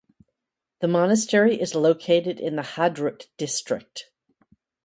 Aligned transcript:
The 0.79 0.87
monastery 0.87 1.61
is 1.61 1.75
located 1.75 2.39
in 2.39 2.55
the 2.55 2.63
Hadrut 2.63 3.27
District. 3.37 4.09